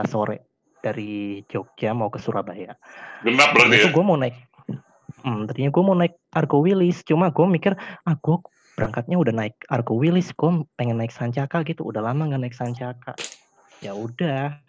[0.05, 0.49] sore
[0.79, 2.77] dari Jogja mau ke Surabaya.
[3.25, 3.91] Genap berarti ya?
[3.91, 4.35] Gue mau naik,
[5.25, 8.37] hmm, tadinya gue mau naik Argo Wilis, cuma gue mikir, ah gue
[8.79, 13.15] berangkatnya udah naik Argo Wilis, gue pengen naik Sancaka gitu, udah lama nggak naik Sancaka.
[13.79, 14.59] Ya udah.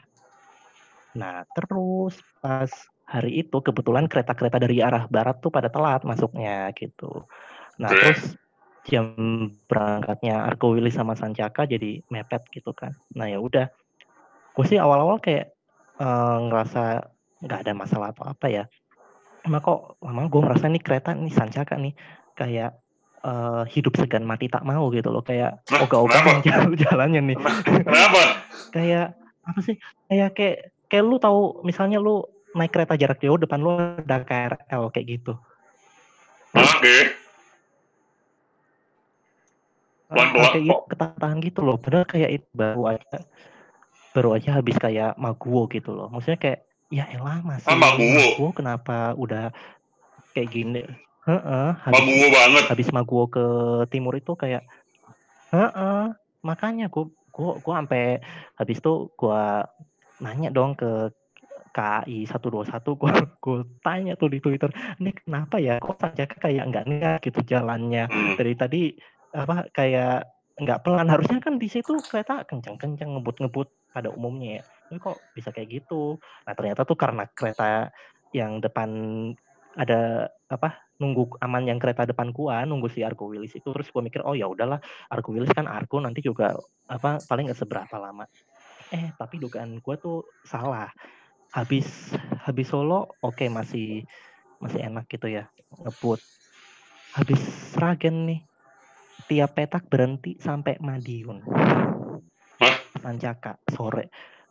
[1.14, 2.70] Nah terus pas
[3.11, 7.27] hari itu kebetulan kereta-kereta dari arah barat tuh pada telat masuknya gitu.
[7.83, 8.38] Nah, terus
[8.87, 9.11] jam
[9.66, 12.94] berangkatnya Argo Willy sama Sancaka jadi mepet gitu kan.
[13.18, 13.66] Nah, ya udah.
[14.55, 15.51] Gue sih awal-awal kayak
[15.99, 17.11] uh, ngerasa
[17.42, 18.64] nggak ada masalah atau apa ya.
[19.42, 21.99] Cuma kok lama gue ngerasa nih kereta nih Sancaka nih
[22.38, 22.79] kayak
[23.27, 27.38] uh, hidup segan mati tak mau gitu loh kayak ogah-ogah jalan jalannya nih.
[27.66, 28.23] Kenapa?
[28.77, 29.77] kayak apa sih?
[30.07, 32.23] Kayak kayak kayak lu tahu misalnya lu
[32.54, 35.32] naik kereta jarak jauh depan lu ada KRL kayak gitu.
[36.54, 36.82] Oke.
[36.82, 37.00] Okay.
[40.10, 41.78] Nah, kayak gitu, ketataan gitu loh.
[41.78, 43.22] Bener kayak itu baru aja
[44.10, 46.10] baru aja habis kayak Maguwo gitu loh.
[46.10, 46.60] Maksudnya kayak
[46.90, 48.18] ya elah masih ah, Maguwo.
[48.18, 49.54] Maguwo kenapa udah
[50.34, 50.82] kayak gini?
[51.30, 52.62] Heeh, habis, Maguwo banget.
[52.66, 53.46] Habis Maguwo ke
[53.94, 54.66] timur itu kayak
[55.54, 56.02] heeh,
[56.42, 58.18] makanya gua gua gua sampai
[58.58, 59.70] habis itu gua
[60.18, 61.14] nanya dong ke
[61.70, 66.87] KAI 121 gue gue tanya tuh di Twitter ini kenapa ya kok saja kayak nggak
[66.90, 68.11] niat gitu jalannya?
[68.11, 68.35] Hmm.
[68.35, 68.83] dari tadi
[69.30, 70.26] apa kayak
[70.61, 71.09] nggak pelan.
[71.09, 74.64] Harusnya kan di situ kereta kencang-kencang ngebut-ngebut pada umumnya ya.
[74.90, 76.20] Tapi kok bisa kayak gitu?
[76.44, 77.88] Nah ternyata tuh karena kereta
[78.37, 78.90] yang depan
[79.78, 84.02] ada apa nunggu aman yang kereta depan gua nunggu si Argo Willis itu terus gua
[84.02, 86.59] mikir oh ya udahlah Argo Willis kan Argo nanti juga
[86.90, 88.26] apa paling nggak seberapa lama.
[88.90, 90.90] Eh tapi dugaan gua tuh salah
[91.50, 92.14] habis
[92.46, 94.06] habis Solo oke okay, masih
[94.62, 96.20] masih enak gitu ya ngebut.
[97.10, 97.42] Habis
[97.74, 98.40] Sragen nih
[99.26, 101.42] tiap petak berhenti sampai Madiun
[103.00, 104.10] Sancaka sore.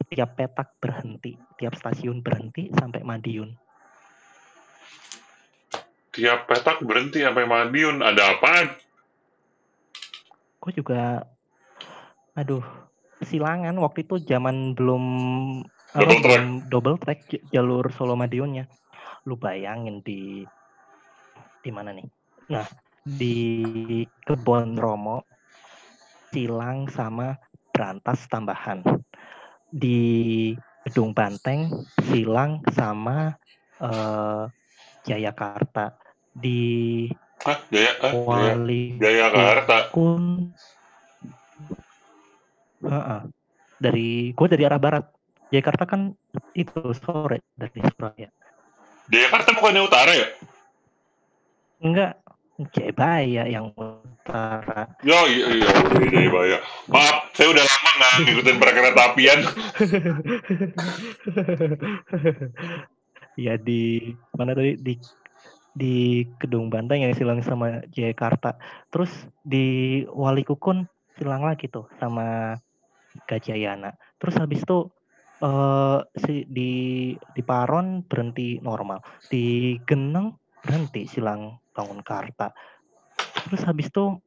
[0.10, 3.52] Tiap petak berhenti tiap stasiun berhenti sampai Madiun
[6.20, 8.76] tiap petak berhenti sampai Madiun ada apa
[10.60, 11.24] Gue juga
[12.36, 12.64] aduh
[13.24, 15.04] silangan waktu itu zaman belum
[15.94, 16.44] double track.
[16.70, 18.70] double track jalur Solo Madiunnya.
[19.26, 20.46] Lu bayangin di
[21.60, 22.08] di mana nih?
[22.50, 22.66] Nah,
[23.04, 23.38] di
[24.26, 25.26] Kebon Romo,
[26.30, 27.36] Silang sama
[27.74, 28.86] Berantas tambahan.
[29.70, 30.54] Di
[30.86, 33.34] Gedung Banteng, Silang sama
[33.82, 34.50] uh,
[35.06, 35.98] Jayakarta.
[36.34, 37.06] Di
[37.40, 39.90] Hah, Jaya, ah, Wali Jayakarta.
[39.96, 40.52] Kun,
[42.84, 43.22] uh -uh.
[43.80, 45.19] dari gue dari arah barat
[45.50, 46.14] Jakarta kan
[46.54, 48.30] itu sore dari Surabaya.
[49.10, 50.28] Jakarta bukannya utara ya?
[51.82, 52.22] Enggak,
[52.76, 54.92] Jayabaya yang utara.
[55.02, 55.70] Ya iya iya
[56.12, 56.60] Jayabaya.
[56.92, 59.40] Maaf, saya udah lama nggak ngikutin perkereta apian.
[63.40, 64.94] ya di mana tadi di
[65.72, 68.60] di Kedung Banteng yang silang sama Jakarta.
[68.92, 69.10] Terus
[69.42, 70.84] di Wali Kukun
[71.16, 72.60] silang lagi tuh sama
[73.26, 73.96] Gajayana.
[74.20, 74.92] Terus habis itu
[76.16, 76.72] si di
[77.16, 79.00] di Paron berhenti normal.
[79.32, 82.52] Di Geneng berhenti silang Bangun Karta.
[83.48, 84.20] Terus habis itu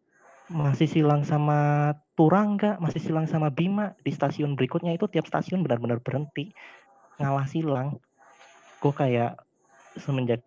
[0.52, 3.92] masih silang sama Turangga, masih silang sama Bima.
[4.00, 6.52] Di stasiun berikutnya itu tiap stasiun benar-benar berhenti
[7.20, 8.00] ngalah silang.
[8.80, 9.36] Gue kayak
[10.00, 10.40] semenjak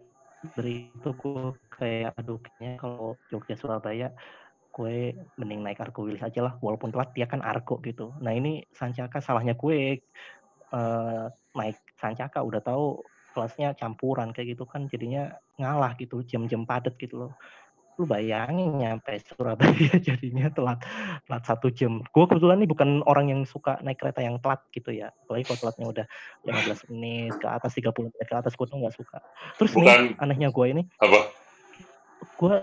[0.54, 4.14] dari itu gue kayak aduh kayaknya kalau Jogja Surabaya
[4.76, 8.62] gue mending naik Argo Wilis aja lah walaupun telat dia kan Argo gitu nah ini
[8.76, 10.04] Sancaka salahnya gue
[10.76, 13.00] uh, naik Sancaka udah tahu
[13.32, 17.32] kelasnya campuran kayak gitu kan jadinya ngalah gitu jam-jam padat gitu loh
[17.96, 20.84] lu bayangin nyampe Surabaya jadinya telat
[21.24, 22.04] telat satu jam.
[22.12, 25.16] Gue kebetulan nih bukan orang yang suka naik kereta yang telat gitu ya.
[25.24, 26.06] Apalagi kalau telatnya udah
[26.44, 29.18] 15 menit ke atas 30 menit ke atas gue tuh nggak suka.
[29.56, 30.84] Terus bukan, nih anehnya gue ini.
[31.00, 31.20] Apa?
[32.36, 32.56] Gue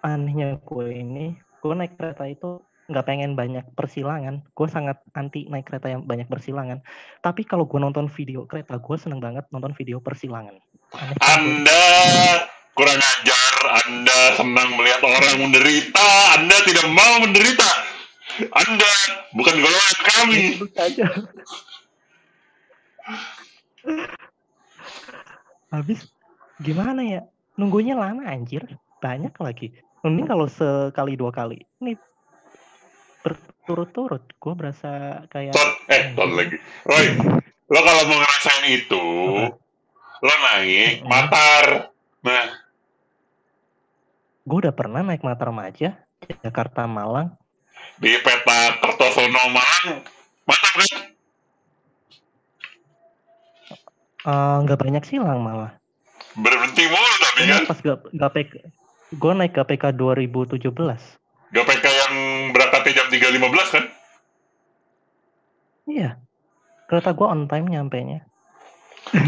[0.00, 4.44] anehnya gue ini, gue naik kereta itu nggak pengen banyak persilangan.
[4.52, 6.84] Gue sangat anti naik kereta yang banyak persilangan.
[7.24, 10.60] Tapi kalau gue nonton video kereta, gue seneng banget nonton video persilangan.
[10.92, 11.82] Aneh Anda
[12.76, 13.54] kurang ajar,
[13.86, 17.70] Anda senang melihat orang menderita, Anda tidak mau menderita.
[18.34, 18.90] Anda
[19.32, 20.40] bukan golongan kami.
[25.70, 26.10] Habis
[26.58, 27.22] gimana ya?
[27.54, 28.66] Nunggunya lama anjir.
[28.98, 29.70] Banyak lagi.
[30.02, 31.62] Mending kalau sekali dua kali.
[31.78, 31.94] Ini
[33.24, 34.22] berturut-turut.
[34.36, 35.56] Gue berasa kayak...
[35.56, 36.60] Ton, eh, ton lagi.
[36.84, 37.06] Roy,
[37.72, 39.04] lo kalau mau ngerasain itu,
[39.48, 39.56] Apa?
[40.20, 41.64] lo naik Matar.
[42.24, 42.64] Nah,
[44.44, 45.96] Gue udah pernah naik Mata Remaja,
[46.44, 47.32] Jakarta Malang.
[47.96, 50.04] Di peta Kertosono Malang,
[50.44, 50.92] mantap kan?
[54.24, 55.72] Uh, nggak banyak silang malah.
[56.36, 57.62] Berhenti mulu tapi kan?
[57.68, 58.52] Pas gak, GPK,
[59.16, 60.60] gue naik GPK 2017.
[61.52, 62.14] GPK yang
[62.84, 63.84] berangkatnya jam 3.15 kan?
[65.88, 66.10] Iya.
[66.84, 68.20] Kereta gue on time nyampe nya.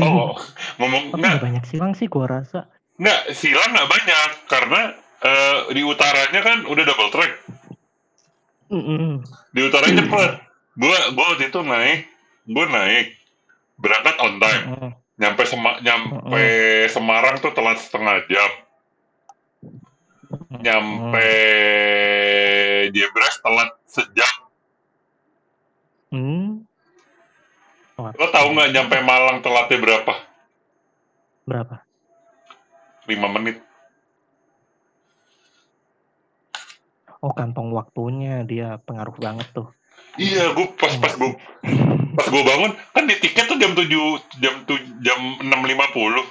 [0.01, 0.37] Oh,
[0.81, 2.69] ngomong Tapi nggak banyak silang sih gue rasa.
[3.01, 4.81] Nggak, silang nggak banyak karena
[5.25, 7.33] uh, di utaranya kan udah double track.
[8.73, 9.13] Mm -mm.
[9.53, 10.33] Di utaranya cepet.
[10.77, 12.01] Gue gue waktu itu naik,
[12.45, 13.07] gue naik
[13.81, 14.65] berangkat on time.
[14.65, 14.91] Mm -mm.
[15.17, 16.93] Nyampe sema nyampe mm -mm.
[16.93, 18.53] Semarang tuh telat setengah jam.
[20.61, 22.93] Nyampe mm.
[22.97, 24.33] Jebres telat sejam.
[26.13, 26.65] Mm.
[27.97, 30.15] Lo tau nggak nyampe Malang telatnya berapa?
[31.49, 31.77] Berapa?
[33.09, 33.63] Lima menit.
[37.25, 39.73] Oh kantong waktunya dia pengaruh banget tuh.
[40.21, 41.33] Iya, gue pas pas gue
[42.17, 46.25] pas gue bangun kan di tiket tuh jam tujuh jam tuh jam enam lima puluh.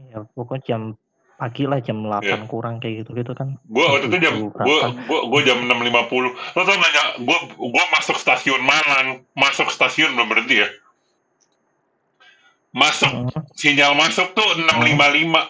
[0.00, 0.82] Iya, pokoknya jam
[1.40, 2.50] pagi lah jam delapan yeah.
[2.52, 3.56] kurang kayak gitu gitu kan.
[3.64, 6.36] Gue waktu itu jam gue gue jam enam lima puluh.
[6.52, 10.68] Lo tau nanya gue gue masuk stasiun Malang, masuk stasiun belum berhenti ya.
[12.76, 13.42] Masuk -huh.
[13.56, 15.42] sinyal masuk tuh enam lima lima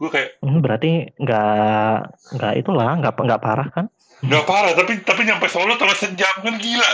[0.00, 1.96] gue kayak hmm, berarti nggak
[2.40, 3.86] nggak itulah nggak nggak parah kan
[4.24, 6.92] nggak parah tapi tapi nyampe Solo telah sejam kan gila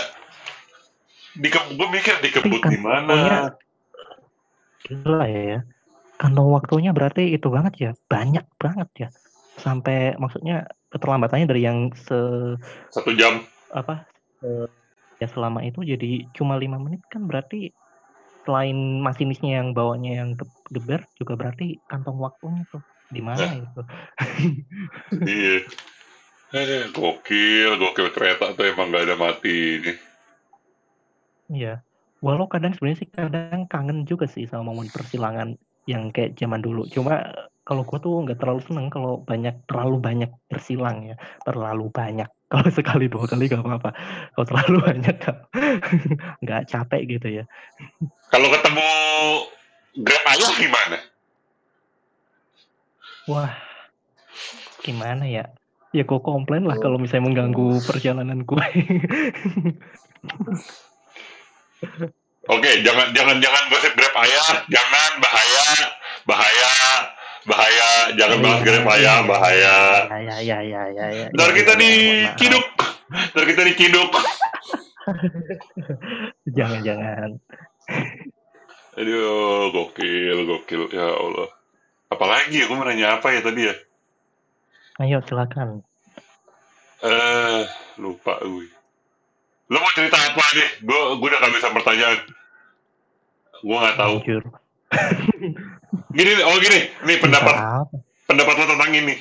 [1.39, 3.55] di gue mikir di kebut di mana
[4.87, 5.59] gila ya, ya.
[6.17, 9.09] Kantong waktunya berarti itu banget ya banyak banget ya.
[9.59, 12.17] Sampai maksudnya keterlambatannya dari yang se
[12.95, 13.43] satu jam.
[13.75, 14.07] Apa?
[14.39, 14.49] Se,
[15.19, 17.69] ya selama itu jadi cuma lima menit kan berarti
[18.47, 20.29] selain masinisnya yang bawanya yang
[20.71, 22.81] geber juga berarti kantong waktunya tuh.
[23.07, 23.53] Di mana nah.
[23.55, 23.81] itu?
[25.23, 25.55] Iya
[26.59, 29.93] eh, gokil gokil kereta tuh emang gak ada mati ini.
[31.47, 31.86] Iya
[32.21, 35.53] walau kadang sebenarnya sih kadang kangen juga sih sama momen persilangan
[35.87, 36.83] yang kayak zaman dulu.
[36.91, 37.23] Cuma
[37.63, 41.15] kalau gue tuh nggak terlalu seneng kalau banyak terlalu banyak bersilang ya.
[41.43, 42.29] Terlalu banyak.
[42.47, 43.91] Kalau sekali dua kali gak apa-apa.
[44.31, 45.15] Kalau terlalu banyak
[46.47, 47.43] nggak capek gitu ya.
[48.31, 48.87] Kalau ketemu
[49.97, 50.97] Grab ayah gimana?
[53.27, 53.51] Wah,
[54.79, 55.51] gimana ya?
[55.91, 58.67] Ya gue komplain lah kalau misalnya mengganggu perjalanan gue.
[62.47, 65.65] Oke, jangan jangan jangan gosip Grab ayah, jangan bahaya,
[66.23, 66.73] bahaya,
[67.43, 69.75] bahaya, jangan bahas Grab ayah, bahaya.
[70.07, 71.27] Ya ya ya ya ya.
[71.35, 72.67] Ntar kita diciduk,
[73.35, 74.11] ntar kita diciduk.
[76.57, 77.29] jangan jangan.
[78.97, 81.51] Aduh, gokil, gokil, ya Allah.
[82.07, 83.75] Apalagi aku mau nanya apa ya tadi ya?
[85.03, 85.83] Ayo silakan.
[87.03, 87.61] Eh, uh,
[87.99, 88.76] lupa gue.
[89.67, 90.69] Lo mau cerita apa nih?
[90.81, 92.19] Gue gue udah kehabisan pertanyaan.
[93.59, 94.15] Gue nggak tahu.
[96.15, 97.95] Gini, oh gini, nih pendapat Apa?
[98.25, 99.15] pendapat lo tentang ini.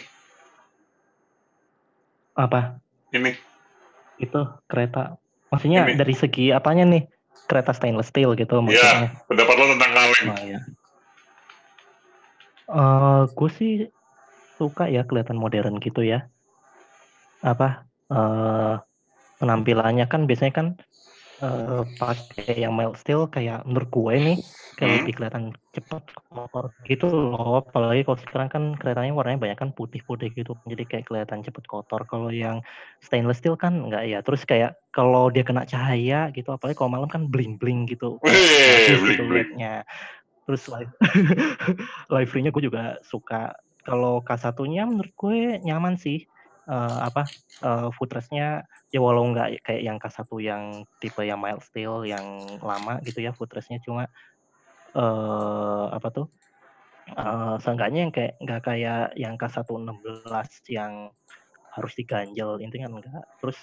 [2.34, 2.78] Apa?
[3.10, 3.32] Ini.
[4.16, 5.18] Itu kereta.
[5.48, 5.96] Maksudnya Ini.
[5.96, 7.02] dari segi apanya nih?
[7.46, 9.08] Kereta stainless steel gitu Ya, maksudnya.
[9.26, 10.26] pendapat lo tentang kaleng.
[10.26, 10.60] Oh, ya.
[12.66, 13.72] Eh, gue sih
[14.56, 16.26] suka ya kelihatan modern gitu ya.
[17.42, 17.86] Apa?
[18.06, 18.74] eh
[19.40, 20.68] penampilannya kan biasanya kan
[21.44, 24.38] eh pakai yang mild steel kayak menurut gue nih
[24.76, 24.98] kayak Hmm.
[25.00, 27.64] lebih kelihatan cepat kotor gitu loh.
[27.64, 30.52] Apalagi kalau sekarang kan keretanya warnanya banyak kan putih-putih gitu.
[30.68, 32.04] Jadi kayak kelihatan cepet kotor.
[32.08, 32.60] Kalau yang
[33.00, 34.20] stainless steel kan enggak ya.
[34.20, 38.20] Terus kayak kalau dia kena cahaya gitu, apalagi kalau malam kan bling-bling gitu.
[38.20, 39.32] Wih, Bagus gitu bling-bling.
[39.48, 39.74] liatnya.
[40.44, 40.92] Terus live
[42.14, 43.52] livery-nya gue juga suka.
[43.86, 46.26] Kalau K1-nya menurut gue nyaman sih.
[46.66, 47.22] Eh, apa
[47.62, 50.62] eh, footrest-nya ya walau nggak kayak yang K1 yang
[50.98, 52.26] tipe yang mild steel yang
[52.58, 54.10] lama gitu ya footrest-nya cuma
[54.98, 56.26] eh apa tuh
[57.14, 61.14] eh seenggaknya yang kayak nggak kayak yang K116 yang
[61.78, 63.22] harus diganjel intinya enggak.
[63.38, 63.58] Terus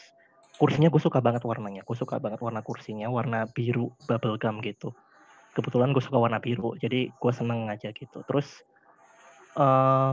[0.55, 4.95] kursinya gue suka banget warnanya gue suka banget warna kursinya warna biru bubble gum gitu.
[5.59, 8.23] Kebetulan gue suka warna biru jadi gue seneng aja gitu.
[8.23, 8.63] Terus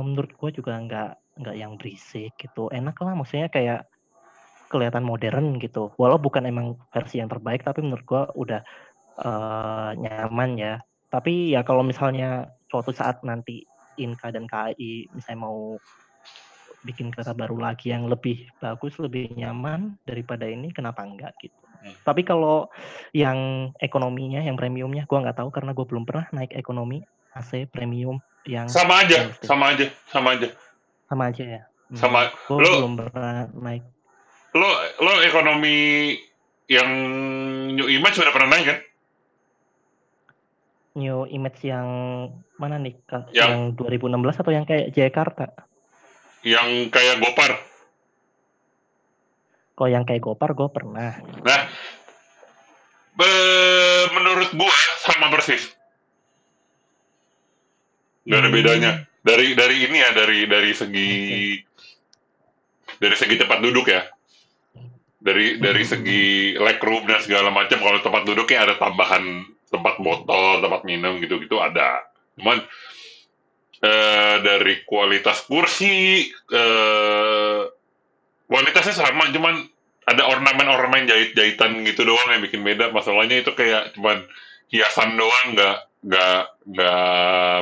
[0.05, 2.69] menurut gue juga nggak nggak yang berisik gitu.
[2.69, 3.89] Enak lah maksudnya kayak
[4.71, 5.91] kelihatan modern gitu.
[5.97, 8.61] Walau bukan emang versi yang terbaik tapi menurut gue udah
[9.21, 10.75] eh nyaman ya.
[11.11, 13.67] Tapi ya kalau misalnya suatu saat nanti
[13.99, 15.77] Inka dan KAI misalnya mau
[16.81, 21.61] bikin kereta baru lagi yang lebih bagus lebih nyaman daripada ini kenapa enggak gitu?
[21.81, 21.97] Hmm.
[22.05, 22.69] tapi kalau
[23.17, 27.01] yang ekonominya yang premiumnya gue nggak tahu karena gue belum pernah naik ekonomi
[27.33, 29.45] AC premium yang Sama aja, steel.
[29.45, 30.49] sama aja, sama aja.
[31.07, 32.31] sama aja ya Sama.
[32.47, 33.83] gue Lo- belum pernah naik
[34.51, 34.67] Lo
[34.99, 36.15] lo ekonomi
[36.67, 36.89] yang
[37.71, 38.79] New Image udah pernah naik kan?
[40.91, 41.87] new image yang
[42.57, 42.99] mana nih?
[43.07, 45.55] Yang- yang 2016 atau yang kayak Jakarta
[46.43, 47.53] Yang kayak Gopar.
[49.73, 51.63] kalau yang kayak Gopar gue pernah Nah,
[53.15, 55.71] be- menurut gua sama persis.
[58.27, 58.93] Gak ada bedanya.
[59.21, 61.11] Dari dari ini ya, dari dari segi
[63.01, 64.05] dari segi tempat duduk ya.
[65.21, 67.81] Dari dari segi legroom dan segala macam.
[67.81, 69.25] Kalau tempat duduknya ada tambahan
[69.71, 72.01] tempat botol, tempat minum gitu-gitu ada.
[72.37, 72.61] Cuman
[73.85, 77.61] eh, dari kualitas kursi, eh,
[78.49, 79.55] kualitasnya sama, cuman
[80.09, 82.91] ada ornamen-ornamen jahit-jahitan gitu doang yang bikin beda.
[82.91, 84.25] Masalahnya itu kayak cuman
[84.73, 87.61] hiasan doang, nggak nggak nggak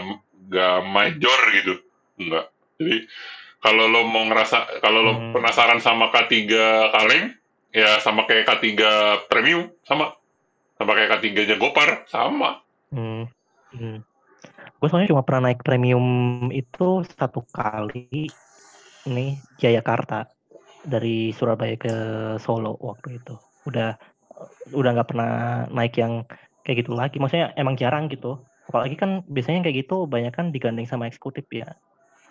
[0.49, 1.75] nggak major gitu,
[2.19, 2.47] nggak.
[2.81, 2.97] Jadi
[3.59, 5.33] kalau lo mau ngerasa, kalau lo Hmm.
[5.35, 6.35] penasaran sama K3
[6.95, 7.35] kaleng,
[7.75, 8.67] ya sama kayak K3
[9.29, 10.15] premium, sama.
[10.79, 12.63] Sama kayak K3-nya Gopar, sama.
[12.95, 13.27] Hmm.
[13.75, 13.99] hmm.
[14.79, 16.07] Gue soalnya cuma pernah naik premium
[16.55, 18.31] itu satu kali
[19.11, 20.31] nih Jayakarta
[20.87, 21.95] dari Surabaya ke
[22.39, 23.35] Solo waktu itu.
[23.67, 23.99] Udah
[24.71, 26.23] udah nggak pernah naik yang
[26.63, 27.19] kayak gitu lagi.
[27.19, 28.39] Maksudnya emang jarang gitu.
[28.69, 31.73] Apalagi kan biasanya kayak gitu banyak kan digandeng sama eksekutif ya.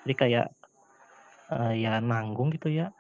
[0.06, 0.48] Jadi kayak
[1.50, 2.94] eh, ya nanggung gitu ya.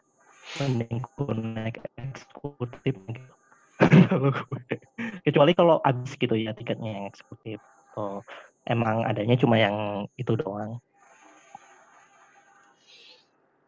[0.57, 3.33] Mending gue naik eksekutif gitu.
[5.25, 7.61] Kecuali kalau habis gitu ya tiketnya yang eksekutif.
[7.93, 8.25] Oh,
[8.65, 10.81] emang adanya cuma yang itu doang.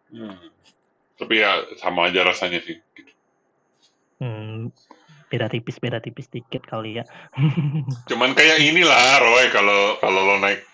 [0.09, 0.37] Hmm.
[1.21, 2.81] Tapi ya sama aja rasanya sih.
[4.17, 4.73] Hmm,
[5.29, 7.03] beda tipis, beda tipis dikit kali ya.
[8.09, 10.65] Cuman kayak inilah Roy kalau kalau lo naik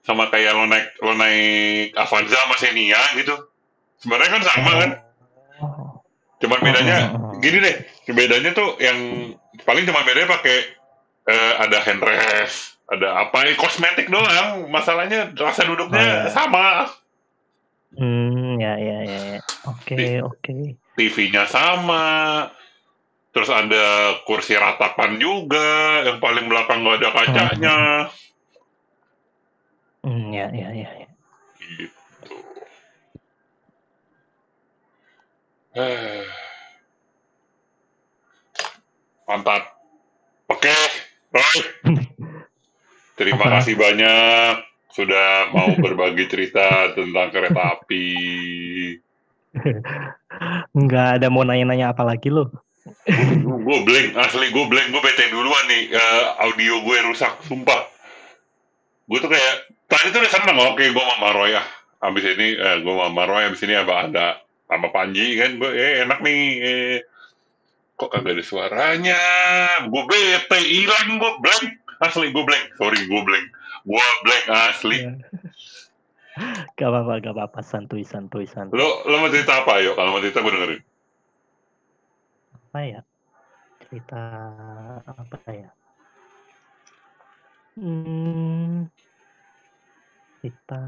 [0.00, 3.36] sama kayak lo naik lo naik Avanza sama Xenia gitu.
[4.00, 4.90] Sebenarnya kan sama kan?
[6.40, 6.96] Cuman bedanya
[7.44, 7.76] gini deh,
[8.16, 8.96] bedanya tuh yang
[9.68, 10.56] paling cuma bedanya pakai
[11.28, 14.72] eh, ada handrest, ada apa kosmetik doang.
[14.72, 16.32] Masalahnya rasa duduknya Oh, iya.
[16.32, 16.88] sama,
[17.90, 19.40] Hmm, ya, ya, ya, ya.
[19.66, 20.78] Oke, oke.
[20.94, 22.46] TV-nya sama.
[23.30, 27.76] Terus ada kursi ratapan juga, yang paling belakang nggak ada kacanya.
[30.02, 31.08] Hmm, ya, ya, ya, ya.
[31.62, 32.36] Gitu.
[35.78, 36.26] Eh.
[39.30, 39.62] Mantap.
[40.50, 40.74] Oke,
[41.30, 41.58] Roy.
[43.14, 43.62] Terima Apa?
[43.62, 44.54] kasih banyak
[44.90, 48.06] sudah mau berbagi cerita tentang kereta api.
[50.80, 52.50] Nggak ada mau nanya-nanya apa lagi lo?
[53.66, 57.86] Gue blank, asli gue blank, gue bete duluan nih, eh, audio gue rusak, sumpah.
[59.10, 61.62] Gue tuh kayak, tadi tuh udah seneng, oke gue sama Roy ya.
[62.00, 64.26] Abis ini, eh, gue sama Roy, abis ini apa ada
[64.66, 66.40] sama Panji kan, gue, eh enak nih.
[66.60, 66.98] Eh.
[68.00, 69.20] kok kagak ada suaranya
[69.84, 71.68] gue bete hilang gue blank
[72.00, 73.46] asli gue blank sorry gue blank
[73.84, 75.12] gue blank asli Iya.
[76.80, 77.60] Gak apa-apa, gak apa-apa.
[77.60, 78.80] Santuy, santuy, santuy.
[78.80, 80.80] lo lo mau cerita apa yuk kalau mau cerita gue dengerin
[82.70, 83.02] Apa ya?
[83.82, 84.22] Cerita
[85.02, 85.74] apa ya?
[87.74, 88.86] Hmm,
[90.38, 90.78] cerita.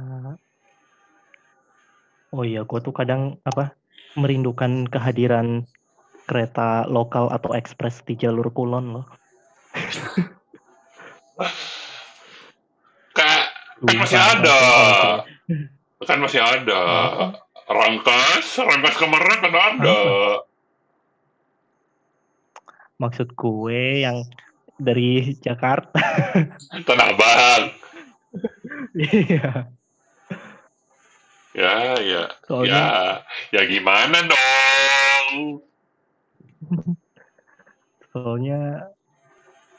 [2.30, 3.74] Oh iya, gue tuh kadang apa
[4.14, 5.66] merindukan kehadiran
[6.30, 9.06] kereta lokal atau ekspres di jalur Kulon loh.
[13.18, 13.42] kak
[13.82, 14.58] kan masih Sumpah, ada
[16.06, 16.80] kan masih ada
[17.66, 19.98] rangkas rangkas kemarin kan ada
[23.02, 24.22] Maksud gue yang
[24.78, 25.98] dari Jakarta.
[26.86, 27.62] tanah abang.
[28.94, 29.66] Iya.
[31.52, 32.84] ya ya ya Soalnya
[33.50, 35.60] ya gimana dong?
[38.14, 38.88] Soalnya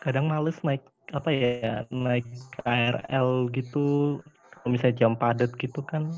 [0.04, 0.84] kadang males naik
[1.16, 2.28] apa ya naik
[2.60, 4.20] KRL gitu.
[4.52, 6.12] Kalau misalnya jam padat gitu kan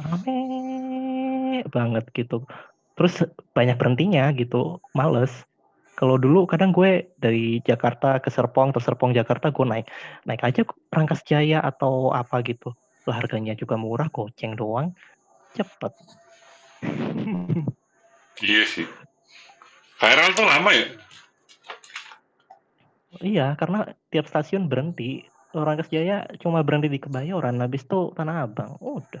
[0.00, 0.40] rame
[1.68, 2.48] banget gitu.
[2.96, 5.30] Terus banyak berhentinya gitu males
[6.00, 9.84] kalau dulu kadang gue dari Jakarta ke Serpong terus Serpong Jakarta gue naik.
[10.24, 12.72] Naik aja Rangkas Jaya atau apa gitu.
[13.04, 14.96] Lah harganya juga murah goceng doang.
[15.52, 15.92] Cepet.
[18.40, 18.88] Iya sih.
[20.00, 20.88] KRL tuh lama ya?
[23.20, 25.28] Iya, karena tiap stasiun berhenti.
[25.52, 28.80] Rangkas Jaya cuma berhenti di Kebayoran, habis itu Tanah Abang.
[28.80, 29.20] Udah.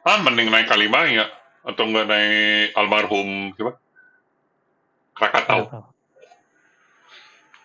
[0.00, 1.28] ah mending naik Kalimaya
[1.60, 3.76] atau enggak naik almarhum siapa
[5.16, 5.84] Krakatau tahu.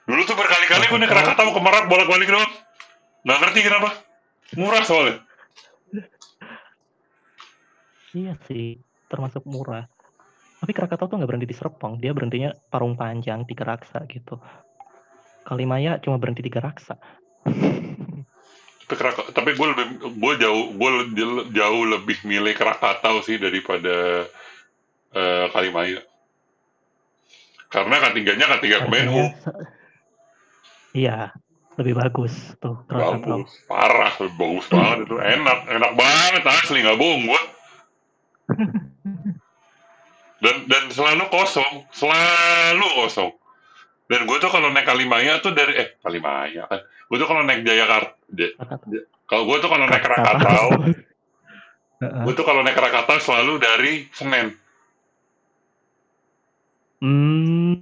[0.07, 1.35] dulu tuh berkali-kali gue naik Krakatau.
[1.35, 2.51] Krakatau ke Merak bolak-balik doang
[3.21, 3.89] nggak ngerti kenapa
[4.55, 5.19] murah soalnya
[8.11, 8.75] Iya sih,
[9.07, 9.87] termasuk murah.
[10.59, 14.35] Tapi Krakatau tuh nggak berhenti di Serpong, dia berhentinya Parung Panjang, Tiga Raksa gitu.
[15.47, 16.99] Kalimaya cuma berhenti Tiga Raksa.
[18.83, 19.85] tapi Krak- tapi gue lebih
[20.19, 20.89] gue jauh gue
[21.55, 24.27] jauh lebih milih Krakatau sih daripada
[25.15, 26.03] eh, Kalimaya
[27.71, 29.79] karena ketiganya ketiga Kemenhu se-
[30.91, 31.31] Iya,
[31.79, 35.15] lebih bagus tuh bagus parah bagus banget itu.
[35.15, 37.41] Enak enak banget asli nggak bohong gue
[40.43, 43.31] dan dan selalu kosong selalu kosong.
[44.11, 46.83] Dan gue tuh kalau naik Kalimaya tuh dari eh Kalimaya kan.
[47.07, 48.19] Gue tuh kalau naik Jayakarta
[49.23, 50.67] kalau gue tuh kalau naik Krakatau
[52.25, 54.51] gue tuh kalau naik Krakatau selalu dari Senen
[57.01, 57.81] Hmm,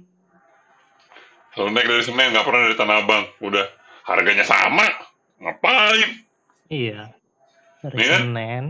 [1.52, 3.24] selalu naik dari Senen nggak pernah dari Tanah Abang.
[3.44, 3.68] Udah
[4.08, 4.88] harganya sama.
[5.36, 6.24] Ngapain?
[6.72, 7.12] Iya.
[7.84, 8.20] Dari kan?
[8.24, 8.64] Senen.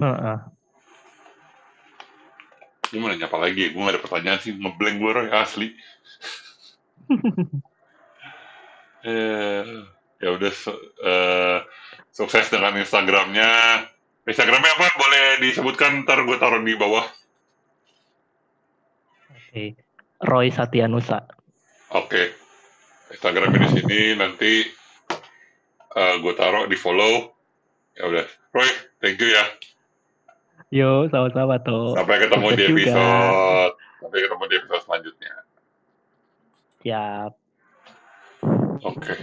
[0.00, 0.38] Heeh.
[2.90, 3.70] gimana nyapa lagi?
[3.70, 4.50] Gue gak ada pertanyaan sih.
[4.56, 5.68] Ngeblank gue Roy asli.
[9.00, 9.64] Eh
[10.20, 11.58] ya udah su- eh,
[12.12, 13.80] sukses dengan Instagramnya.
[14.28, 14.92] Instagramnya apa?
[15.00, 17.08] Boleh disebutkan ntar gue taruh di bawah
[19.50, 19.74] Oke.
[20.20, 21.26] Roy Satyanusa.
[21.90, 22.22] oke
[23.10, 24.62] Instagramnya di sini nanti
[25.90, 27.34] eh, gue taruh di follow
[27.92, 28.22] ya udah
[28.52, 29.42] Roy thank you ya
[30.70, 31.98] Yo, sama-sama tuh.
[31.98, 32.94] sampai ketemu di Sukses juga.
[32.94, 35.32] episode sampai ketemu di episode selanjutnya
[36.80, 37.32] Siap.
[38.80, 39.14] oke